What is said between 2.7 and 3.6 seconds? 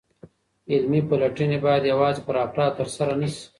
ترسره نسي.